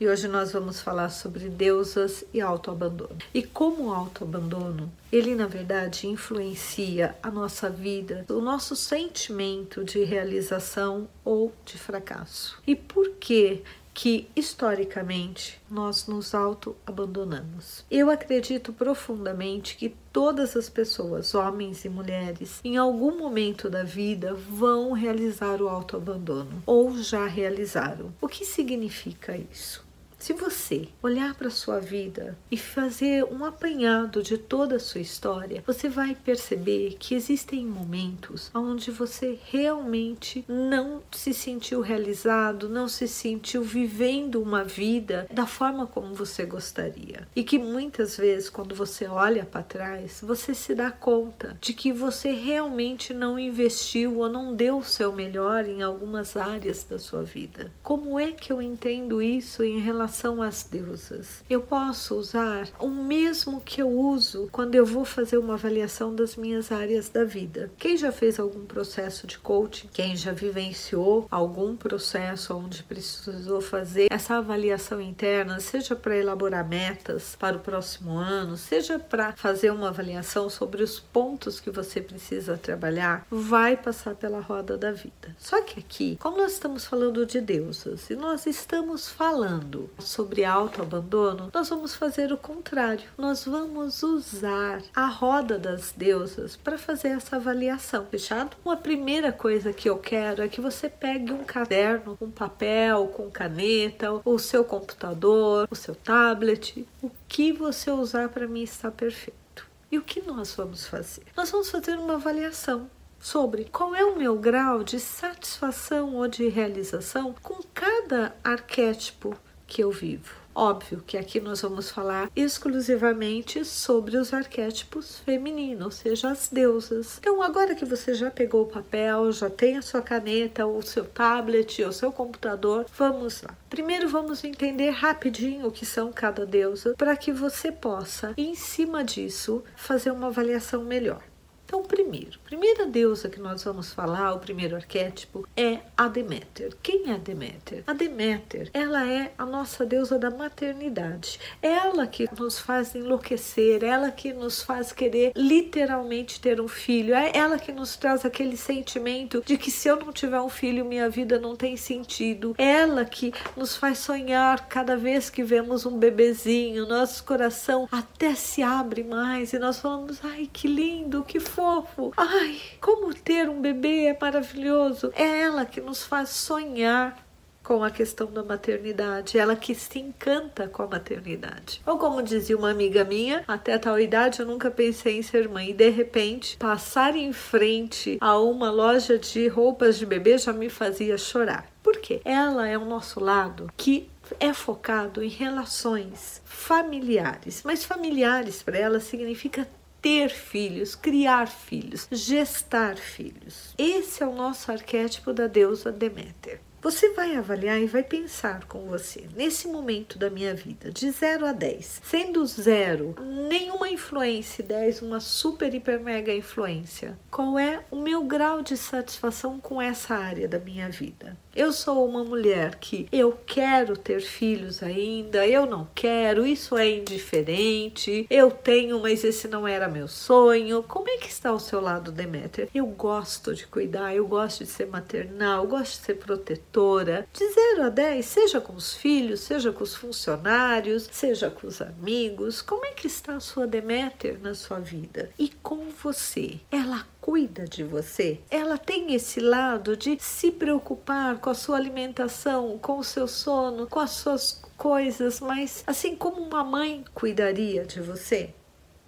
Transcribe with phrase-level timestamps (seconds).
[0.00, 3.16] E hoje nós vamos falar sobre deusas e autoabandono.
[3.32, 10.02] E como o autoabandono, ele na verdade influencia a nossa vida, o nosso sentimento de
[10.02, 12.60] realização ou de fracasso.
[12.66, 13.62] E por que
[13.94, 17.84] que historicamente nós nos auto-abandonamos.
[17.88, 24.34] Eu acredito profundamente que todas as pessoas, homens e mulheres, em algum momento da vida
[24.34, 28.12] vão realizar o autoabandono ou já realizaram.
[28.20, 29.84] O que significa isso?
[30.18, 35.00] Se você olhar para a sua vida e fazer um apanhado de toda a sua
[35.00, 42.88] história, você vai perceber que existem momentos onde você realmente não se sentiu realizado, não
[42.88, 47.28] se sentiu vivendo uma vida da forma como você gostaria.
[47.36, 51.92] E que muitas vezes, quando você olha para trás, você se dá conta de que
[51.92, 57.22] você realmente não investiu ou não deu o seu melhor em algumas áreas da sua
[57.22, 57.70] vida.
[57.82, 61.42] Como é que eu entendo isso em relação relação às deusas.
[61.50, 66.36] Eu posso usar o mesmo que eu uso quando eu vou fazer uma avaliação das
[66.36, 67.70] minhas áreas da vida.
[67.76, 74.06] Quem já fez algum processo de coaching, quem já vivenciou algum processo onde precisou fazer
[74.10, 79.88] essa avaliação interna, seja para elaborar metas para o próximo ano, seja para fazer uma
[79.88, 85.34] avaliação sobre os pontos que você precisa trabalhar, vai passar pela roda da vida.
[85.38, 91.50] Só que aqui, como nós estamos falando de deusas e nós estamos falando sobre autoabandono,
[91.52, 93.08] nós vamos fazer o contrário.
[93.16, 98.56] Nós vamos usar a roda das deusas para fazer essa avaliação, fechado?
[98.64, 103.30] Uma primeira coisa que eu quero é que você pegue um caderno, um papel, com
[103.30, 109.66] caneta, o seu computador, o seu tablet, o que você usar para mim está perfeito.
[109.90, 111.22] E o que nós vamos fazer?
[111.36, 112.90] Nós vamos fazer uma avaliação
[113.20, 119.34] sobre qual é o meu grau de satisfação ou de realização com cada arquétipo
[119.74, 120.32] que eu vivo.
[120.54, 127.18] Óbvio que aqui nós vamos falar exclusivamente sobre os arquétipos femininos, ou seja, as deusas.
[127.18, 131.04] Então, agora que você já pegou o papel, já tem a sua caneta, o seu
[131.04, 133.52] tablet, o seu computador, vamos lá.
[133.68, 139.02] Primeiro vamos entender rapidinho o que são cada deusa, para que você possa, em cima
[139.02, 141.20] disso, fazer uma avaliação melhor.
[141.66, 146.76] Então, primeiro, a primeira deusa que nós vamos falar, o primeiro arquétipo, é a Deméter.
[146.82, 147.82] Quem é a Deméter?
[147.86, 151.40] A Deméter, ela é a nossa deusa da maternidade.
[151.62, 157.32] Ela que nos faz enlouquecer, ela que nos faz querer literalmente ter um filho, é
[157.34, 161.08] ela que nos traz aquele sentimento de que se eu não tiver um filho, minha
[161.08, 162.54] vida não tem sentido.
[162.58, 168.62] Ela que nos faz sonhar cada vez que vemos um bebezinho, nosso coração até se
[168.62, 172.12] abre mais e nós falamos: ai, que lindo, que fofo.
[172.16, 175.12] Ai, como ter um bebê é maravilhoso.
[175.14, 177.24] É ela que nos faz sonhar
[177.62, 181.80] com a questão da maternidade, ela que se encanta com a maternidade.
[181.86, 185.70] Ou como dizia uma amiga minha, até tal idade eu nunca pensei em ser mãe
[185.70, 190.68] e de repente passar em frente a uma loja de roupas de bebê já me
[190.68, 191.66] fazia chorar.
[191.82, 192.20] Por quê?
[192.22, 199.00] Ela é o nosso lado que é focado em relações familiares, mas familiares para ela
[199.00, 199.66] significa
[200.04, 203.74] ter filhos, criar filhos, gestar filhos.
[203.78, 206.60] Esse é o nosso arquétipo da deusa Deméter.
[206.82, 211.46] Você vai avaliar e vai pensar com você, nesse momento da minha vida, de 0
[211.46, 213.14] a 10, sendo 0
[213.48, 218.76] nenhuma influência e 10 uma super, hiper, mega influência, qual é o meu grau de
[218.76, 221.34] satisfação com essa área da minha vida?
[221.54, 226.90] Eu sou uma mulher que eu quero ter filhos ainda, eu não quero, isso é
[226.90, 230.82] indiferente, eu tenho, mas esse não era meu sonho.
[230.82, 232.68] Como é que está o seu lado, Deméter?
[232.74, 237.28] Eu gosto de cuidar, eu gosto de ser maternal, eu gosto de ser protetora.
[237.32, 241.80] De 0 a 10, seja com os filhos, seja com os funcionários, seja com os
[241.80, 242.62] amigos.
[242.62, 245.30] Como é que está a sua Deméter na sua vida?
[245.38, 246.58] E com você?
[246.68, 248.38] Ela cuida de você.
[248.50, 253.86] Ela tem esse lado de se preocupar com a sua alimentação, com o seu sono,
[253.86, 258.50] com as suas coisas, mas assim como uma mãe cuidaria de você.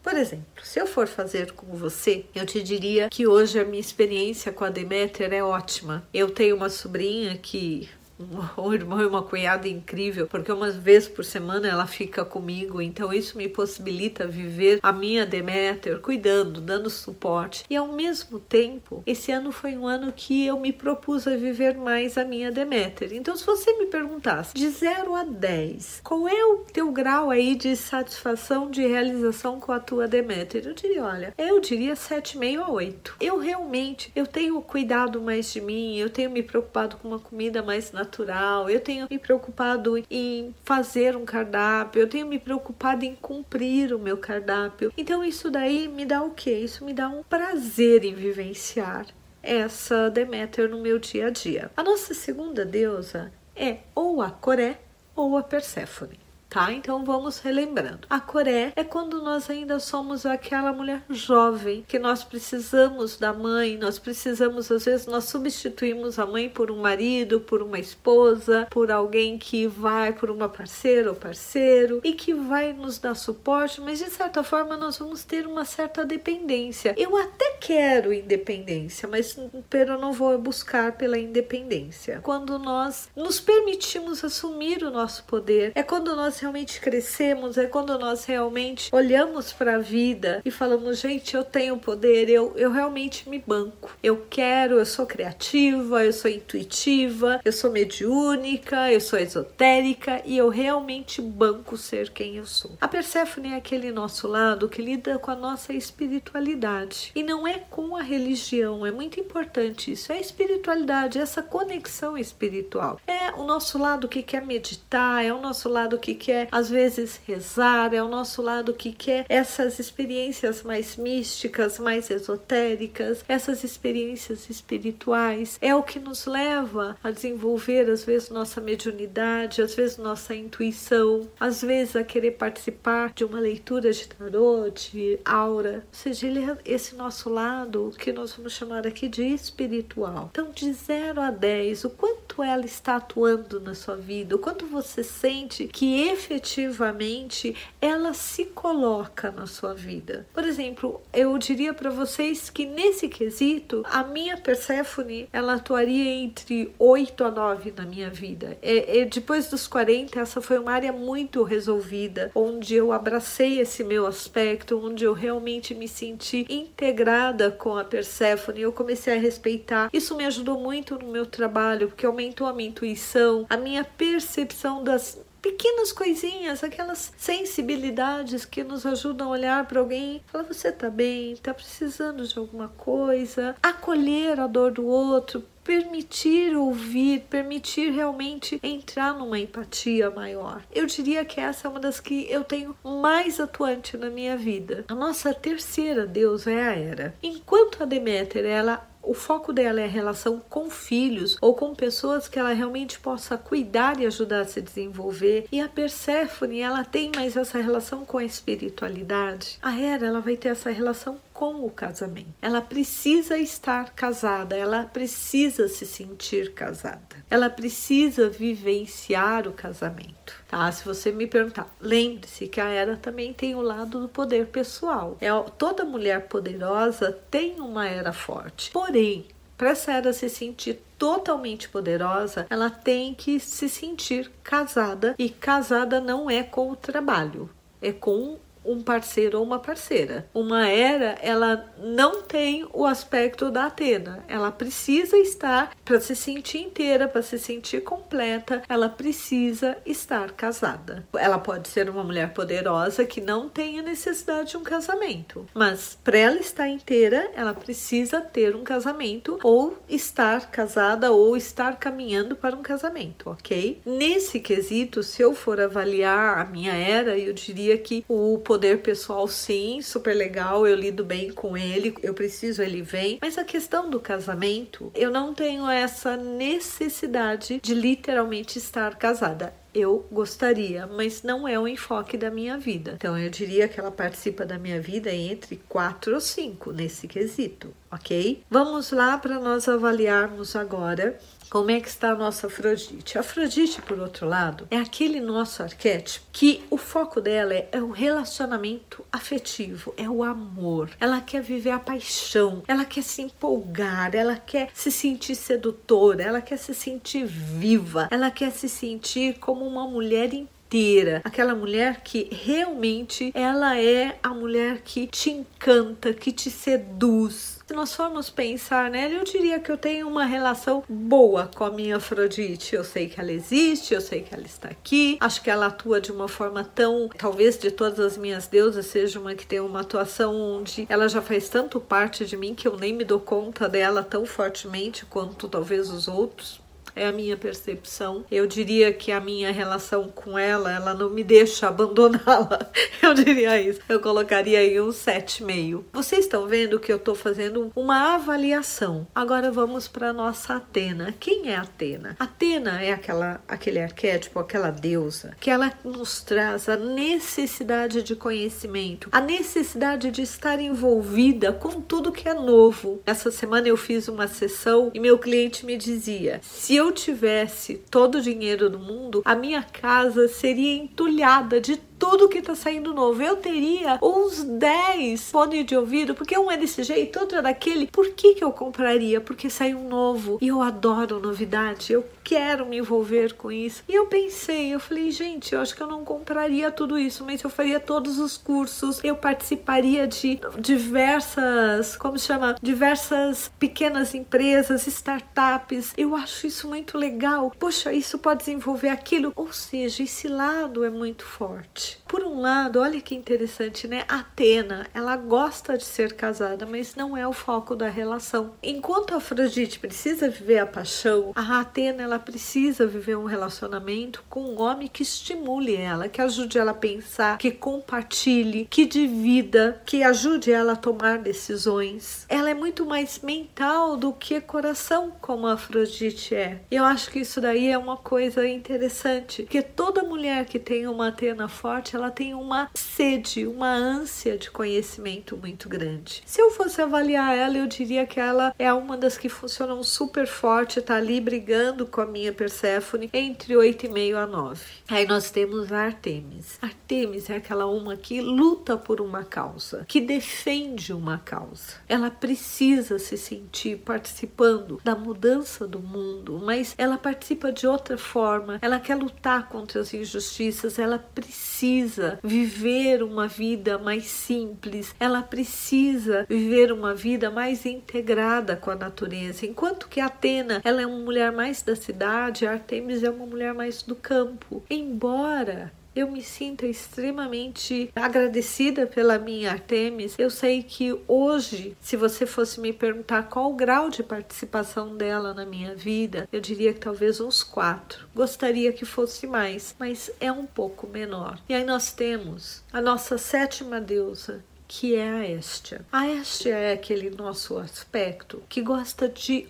[0.02, 3.80] Por exemplo, se eu for fazer com você, eu te diria que hoje a minha
[3.80, 6.08] experiência com a Deméter é ótima.
[6.14, 7.86] Eu tenho uma sobrinha que
[8.56, 13.12] um irmão e uma cunhada incrível, porque uma vez por semana ela fica comigo, então
[13.12, 17.64] isso me possibilita viver a minha Deméter cuidando, dando suporte.
[17.68, 21.76] E ao mesmo tempo, esse ano foi um ano que eu me propus a viver
[21.76, 23.12] mais a minha Deméter.
[23.12, 27.54] Então, se você me perguntasse de 0 a 10, qual é o teu grau aí
[27.54, 30.66] de satisfação, de realização com a tua Deméter?
[30.66, 33.16] Eu diria, olha, eu diria 7,5 a 8.
[33.20, 37.62] Eu realmente, eu tenho cuidado mais de mim, eu tenho me preocupado com uma comida
[37.62, 43.04] mais natural natural, eu tenho me preocupado em fazer um cardápio, eu tenho me preocupado
[43.04, 44.92] em cumprir o meu cardápio.
[44.96, 46.52] Então isso daí me dá o quê?
[46.52, 49.06] Isso me dá um prazer em vivenciar
[49.42, 51.70] essa Deméter no meu dia a dia.
[51.76, 54.78] A nossa segunda deusa é ou a Coré
[55.14, 56.72] ou a Perséfone tá?
[56.72, 58.06] Então vamos relembrando.
[58.08, 63.76] A Coré é quando nós ainda somos aquela mulher jovem que nós precisamos da mãe,
[63.76, 68.90] nós precisamos, às vezes, nós substituímos a mãe por um marido, por uma esposa, por
[68.90, 73.98] alguém que vai, por uma parceira ou parceiro e que vai nos dar suporte, mas
[73.98, 76.94] de certa forma nós vamos ter uma certa dependência.
[76.96, 82.20] Eu até quero independência, mas eu não vou buscar pela independência.
[82.22, 87.98] Quando nós nos permitimos assumir o nosso poder, é quando nós realmente crescemos, é quando
[87.98, 93.28] nós realmente olhamos para a vida e falamos, gente, eu tenho poder, eu, eu realmente
[93.28, 93.96] me banco.
[94.02, 100.36] Eu quero, eu sou criativa, eu sou intuitiva, eu sou mediúnica, eu sou esotérica e
[100.36, 102.76] eu realmente banco ser quem eu sou.
[102.80, 107.58] A Perséfone é aquele nosso lado que lida com a nossa espiritualidade e não é
[107.58, 113.00] com a religião, é muito importante isso, é a espiritualidade, essa conexão espiritual.
[113.06, 117.20] É o nosso lado que quer meditar, é o nosso lado que quer às vezes,
[117.24, 124.50] rezar, é o nosso lado que quer essas experiências mais místicas, mais esotéricas, essas experiências
[124.50, 125.56] espirituais.
[125.62, 131.28] É o que nos leva a desenvolver, às vezes, nossa mediunidade, às vezes, nossa intuição,
[131.38, 135.84] às vezes, a querer participar de uma leitura de tarô, de aura.
[135.86, 140.28] Ou seja, ele é esse nosso lado que nós vamos chamar aqui de espiritual.
[140.32, 144.66] Então, de 0 a 10, o quanto ela está atuando na sua vida, o quanto
[144.66, 150.26] você sente que efetivamente ela se coloca na sua vida.
[150.32, 156.72] Por exemplo, eu diria para vocês que nesse quesito, a minha Persephone, ela atuaria entre
[156.78, 158.56] 8 a 9 na minha vida.
[158.62, 163.82] É, é, depois dos 40, essa foi uma área muito resolvida, onde eu abracei esse
[163.82, 169.90] meu aspecto, onde eu realmente me senti integrada com a Persephone, eu comecei a respeitar.
[169.92, 174.82] Isso me ajudou muito no meu trabalho, porque aumentou a minha intuição, a minha percepção
[174.82, 180.90] das pequenas coisinhas, aquelas sensibilidades que nos ajudam a olhar para alguém falar: você tá
[180.90, 188.58] bem, tá precisando de alguma coisa, acolher a dor do outro, permitir ouvir, permitir realmente
[188.62, 190.62] entrar numa empatia maior.
[190.72, 194.84] Eu diria que essa é uma das que eu tenho mais atuante na minha vida.
[194.88, 197.14] A nossa terceira deusa é a Hera.
[197.22, 202.28] Enquanto a Deméter ela o foco dela é a relação com filhos ou com pessoas
[202.28, 205.46] que ela realmente possa cuidar e ajudar a se desenvolver.
[205.52, 209.58] E a Perséfone, ela tem mais essa relação com a espiritualidade.
[209.62, 212.32] A Hera, ela vai ter essa relação com o casamento.
[212.40, 216.98] Ela precisa estar casada, ela precisa se sentir casada.
[217.28, 220.42] Ela precisa vivenciar o casamento.
[220.48, 220.72] Tá?
[220.72, 225.18] Se você me perguntar, lembre-se que a era também tem o lado do poder pessoal.
[225.20, 225.28] É
[225.58, 228.70] toda mulher poderosa tem uma era forte.
[228.70, 229.26] Porém,
[229.58, 236.00] para essa era se sentir totalmente poderosa, ela tem que se sentir casada e casada
[236.00, 237.50] não é com o trabalho,
[237.82, 240.28] é com um parceiro ou uma parceira.
[240.34, 244.24] Uma era, ela não tem o aspecto da Atena.
[244.28, 251.06] Ela precisa estar para se sentir inteira, para se sentir completa, ela precisa estar casada.
[251.16, 256.18] Ela pode ser uma mulher poderosa que não tenha necessidade de um casamento, mas para
[256.18, 262.56] ela estar inteira, ela precisa ter um casamento ou estar casada ou estar caminhando para
[262.56, 263.80] um casamento, ok?
[263.84, 268.80] Nesse quesito, se eu for avaliar a minha era, eu diria que o poder poder
[268.80, 273.18] pessoal, sim, super legal, eu lido bem com ele, eu preciso, ele vem.
[273.20, 279.52] Mas a questão do casamento, eu não tenho essa necessidade de literalmente estar casada.
[279.74, 282.92] Eu gostaria, mas não é o enfoque da minha vida.
[282.96, 287.74] Então eu diria que ela participa da minha vida entre quatro ou cinco nesse quesito,
[287.92, 288.42] ok?
[288.48, 293.16] Vamos lá para nós avaliarmos agora como é que está a nossa Afrodite?
[293.16, 297.82] A Afrodite, por outro lado, é aquele nosso arquétipo que o foco dela é, é
[297.82, 300.90] o relacionamento afetivo, é o amor.
[301.00, 306.40] Ela quer viver a paixão, ela quer se empolgar, ela quer se sentir sedutora, ela
[306.40, 310.32] quer se sentir viva, ela quer se sentir como uma mulher
[310.66, 317.56] inteira, aquela mulher que realmente ela é a mulher que te encanta, que te seduz,
[317.66, 321.70] se nós formos pensar nela, eu diria que eu tenho uma relação boa com a
[321.70, 322.76] minha Afrodite.
[322.76, 325.18] Eu sei que ela existe, eu sei que ela está aqui.
[325.20, 329.18] Acho que ela atua de uma forma tão, talvez de todas as minhas deusas seja
[329.18, 332.76] uma que tem uma atuação onde ela já faz tanto parte de mim que eu
[332.76, 336.64] nem me dou conta dela tão fortemente quanto talvez os outros
[336.96, 338.24] é a minha percepção.
[338.30, 342.70] Eu diria que a minha relação com ela, ela não me deixa abandoná-la.
[343.02, 343.80] Eu diria isso.
[343.88, 345.84] Eu colocaria aí um 7,5.
[345.92, 349.06] Vocês estão vendo que eu estou fazendo uma avaliação.
[349.14, 351.14] Agora vamos para nossa Atena.
[351.20, 352.16] Quem é Atena?
[352.18, 359.08] Atena é aquela aquele arquétipo, aquela deusa que ela nos traz a necessidade de conhecimento,
[359.12, 363.00] a necessidade de estar envolvida com tudo que é novo.
[363.06, 367.82] Essa semana eu fiz uma sessão e meu cliente me dizia: "Se eu eu tivesse
[367.90, 372.94] todo o dinheiro do mundo, a minha casa seria entulhada de tudo que tá saindo
[372.94, 373.22] novo.
[373.22, 377.86] Eu teria uns 10 fones de ouvido, porque um é desse jeito, outro é daquele.
[377.86, 379.20] Por que, que eu compraria?
[379.20, 380.38] Porque saiu um novo.
[380.40, 381.92] E eu adoro novidade.
[381.92, 383.84] Eu quero me envolver com isso.
[383.88, 387.42] E eu pensei, eu falei, gente, eu acho que eu não compraria tudo isso, mas
[387.42, 392.56] eu faria todos os cursos, eu participaria de diversas, como chama?
[392.60, 395.92] Diversas pequenas empresas, startups.
[395.96, 397.52] Eu acho isso muito legal.
[397.58, 399.32] Poxa, isso pode desenvolver aquilo.
[399.36, 401.85] Ou seja, esse lado é muito forte.
[402.08, 404.04] Por um lado, olha que interessante, né?
[404.08, 408.54] Atena, ela gosta de ser casada, mas não é o foco da relação.
[408.62, 414.40] Enquanto a Afrodite precisa viver a paixão, a Atena ela precisa viver um relacionamento com
[414.40, 420.02] um homem que estimule ela, que ajude ela a pensar, que compartilhe, que divida, que
[420.02, 422.24] ajude ela a tomar decisões.
[422.28, 426.60] Ela é muito mais mental do que coração, como a Afrodite é.
[426.70, 430.86] E eu acho que isso daí é uma coisa interessante, que toda mulher que tem
[430.86, 436.22] uma Atena forte forte, ela tem uma sede, uma ânsia de conhecimento muito grande.
[436.24, 440.26] Se eu fosse avaliar ela, eu diria que ela é uma das que funcionam super
[440.26, 444.64] forte, tá ali brigando com a minha Perséfone entre 8,5 a 9.
[444.88, 446.58] Aí nós temos a Artemis.
[446.62, 451.74] Artemis é aquela uma que luta por uma causa, que defende uma causa.
[451.86, 458.58] Ela precisa se sentir participando da mudança do mundo, mas ela participa de outra forma.
[458.62, 465.20] Ela quer lutar contra as injustiças, ela precisa precisa viver uma vida mais simples, ela
[465.20, 469.44] precisa viver uma vida mais integrada com a natureza.
[469.44, 473.82] Enquanto que Atena, ela é uma mulher mais da cidade, Artemis é uma mulher mais
[473.82, 474.62] do campo.
[474.70, 480.14] Embora eu me sinto extremamente agradecida pela minha Artemis.
[480.18, 485.32] Eu sei que hoje, se você fosse me perguntar qual o grau de participação dela
[485.32, 488.06] na minha vida, eu diria que talvez uns quatro.
[488.14, 491.38] Gostaria que fosse mais, mas é um pouco menor.
[491.48, 495.80] E aí nós temos a nossa sétima deusa, que é a Estia.
[495.90, 499.48] A Estia é aquele nosso aspecto que gosta de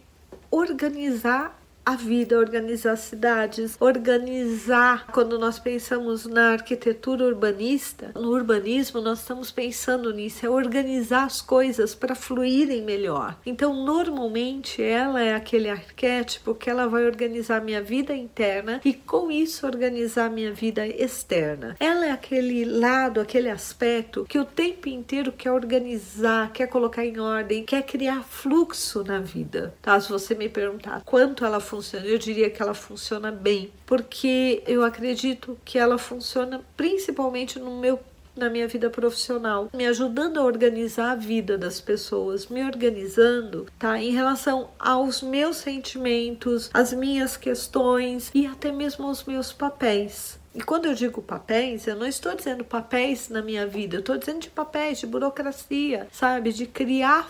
[0.48, 5.06] organizar a vida, organizar cidades, organizar.
[5.12, 11.40] Quando nós pensamos na arquitetura urbanista, no urbanismo, nós estamos pensando nisso, é organizar as
[11.40, 13.38] coisas para fluírem melhor.
[13.46, 19.30] Então, normalmente, ela é aquele arquétipo que ela vai organizar minha vida interna e com
[19.30, 21.76] isso organizar minha vida externa.
[21.78, 27.20] Ela é aquele lado, aquele aspecto que o tempo inteiro quer organizar, quer colocar em
[27.20, 29.72] ordem, quer criar fluxo na vida.
[29.80, 30.00] Tá?
[30.00, 32.06] Se você me perguntar quanto ela funciona, funciona?
[32.06, 38.00] Eu diria que ela funciona bem, porque eu acredito que ela funciona principalmente no meu
[38.34, 43.98] na minha vida profissional, me ajudando a organizar a vida das pessoas, me organizando, tá?
[43.98, 50.38] Em relação aos meus sentimentos, as minhas questões e até mesmo os meus papéis.
[50.54, 54.18] E quando eu digo papéis, eu não estou dizendo papéis na minha vida, eu estou
[54.18, 56.52] dizendo de papéis, de burocracia, sabe?
[56.52, 57.26] De criar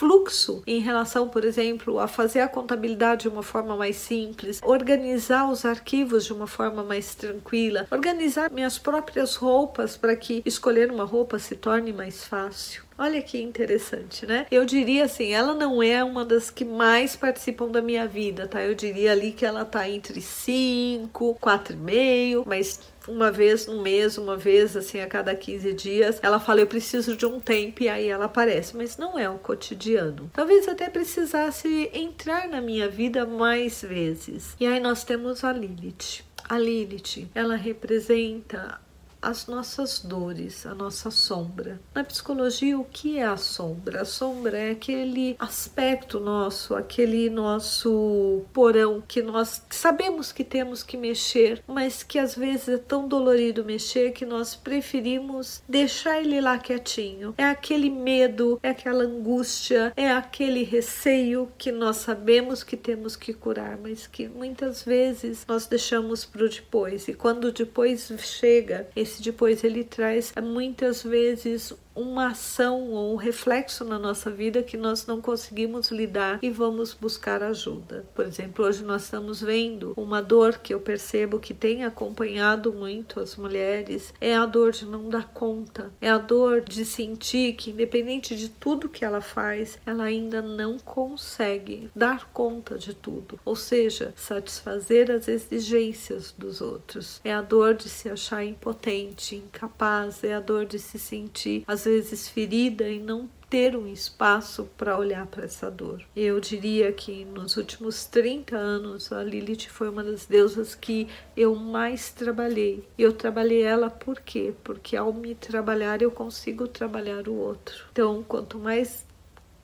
[0.00, 5.50] fluxo em relação, por exemplo, a fazer a contabilidade de uma forma mais simples, organizar
[5.50, 11.04] os arquivos de uma forma mais tranquila, organizar minhas próprias roupas para que escolher uma
[11.04, 12.82] roupa se torne mais fácil.
[13.00, 14.46] Olha que interessante, né?
[14.50, 18.62] Eu diria assim, ela não é uma das que mais participam da minha vida, tá?
[18.62, 22.78] Eu diria ali que ela tá entre 5, 4,5, mas
[23.08, 27.16] uma vez no mês, uma vez assim a cada 15 dias, ela fala eu preciso
[27.16, 30.30] de um tempo e aí ela aparece, mas não é o cotidiano.
[30.34, 34.54] Talvez até precisasse entrar na minha vida mais vezes.
[34.60, 36.22] E aí nós temos a Lilith.
[36.46, 38.78] A Lilith, ela representa
[39.22, 41.80] as nossas dores, a nossa sombra.
[41.94, 44.02] Na psicologia, o que é a sombra?
[44.02, 50.96] A sombra é aquele aspecto nosso, aquele nosso porão que nós sabemos que temos que
[50.96, 56.58] mexer, mas que às vezes é tão dolorido mexer que nós preferimos deixar ele lá
[56.58, 57.34] quietinho.
[57.36, 63.34] É aquele medo, é aquela angústia, é aquele receio que nós sabemos que temos que
[63.34, 67.08] curar, mas que muitas vezes nós deixamos para depois.
[67.08, 73.84] E quando depois chega, esse depois ele traz muitas vezes uma ação ou um reflexo
[73.84, 78.04] na nossa vida que nós não conseguimos lidar e vamos buscar ajuda.
[78.14, 83.20] Por exemplo, hoje nós estamos vendo uma dor que eu percebo que tem acompanhado muito
[83.20, 87.70] as mulheres, é a dor de não dar conta, é a dor de sentir que
[87.70, 93.56] independente de tudo que ela faz, ela ainda não consegue dar conta de tudo, ou
[93.56, 97.20] seja, satisfazer as exigências dos outros.
[97.24, 101.84] É a dor de se achar impotente, incapaz, é a dor de se sentir às
[101.84, 101.89] vezes
[102.28, 106.02] ferida e não ter um espaço para olhar para essa dor.
[106.14, 111.56] Eu diria que nos últimos 30 anos a Lilith foi uma das deusas que eu
[111.56, 112.88] mais trabalhei.
[112.96, 114.54] Eu trabalhei ela por quê?
[114.62, 117.86] Porque ao me trabalhar eu consigo trabalhar o outro.
[117.90, 119.04] Então, quanto mais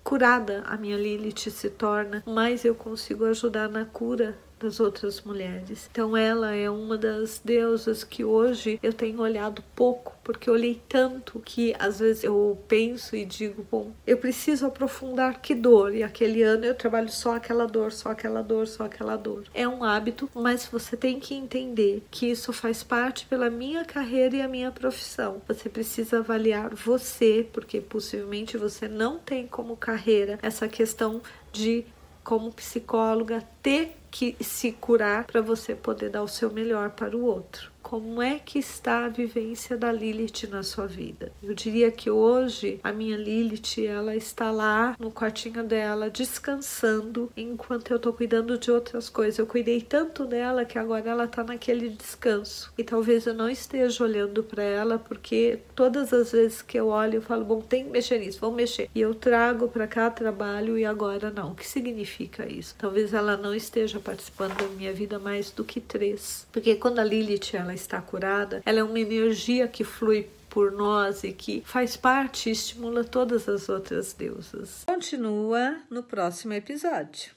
[0.03, 5.89] curada a minha Lilith se torna, mais eu consigo ajudar na cura das outras mulheres.
[5.91, 11.39] Então ela é uma das deusas que hoje eu tenho olhado pouco, porque olhei tanto
[11.39, 15.95] que às vezes eu penso e digo, bom, eu preciso aprofundar que dor.
[15.95, 19.45] E aquele ano eu trabalho só aquela dor, só aquela dor, só aquela dor.
[19.55, 24.37] É um hábito, mas você tem que entender que isso faz parte pela minha carreira
[24.37, 25.41] e a minha profissão.
[25.47, 31.85] Você precisa avaliar você, porque possivelmente você não tem como carreira essa questão de
[32.27, 37.25] como psicóloga ter que se curar para você poder dar o seu melhor para o
[37.25, 41.31] outro como é que está a vivência da Lilith na sua vida.
[41.41, 47.93] Eu diria que hoje a minha Lilith, ela está lá no quartinho dela, descansando, enquanto
[47.93, 49.39] eu estou cuidando de outras coisas.
[49.39, 52.73] Eu cuidei tanto dela que agora ela está naquele descanso.
[52.77, 57.19] E talvez eu não esteja olhando para ela, porque todas as vezes que eu olho,
[57.19, 58.91] eu falo, bom, tem que mexer nisso, vamos mexer.
[58.93, 61.53] E eu trago para cá trabalho e agora não.
[61.53, 62.75] O que significa isso?
[62.77, 66.47] Talvez ela não esteja participando da minha vida mais do que três.
[66.53, 71.23] Porque quando a Lilith, ela está curada, ela é uma energia que flui por nós
[71.23, 74.85] e que faz parte e estimula todas as outras deusas.
[74.87, 77.31] Continua no próximo episódio.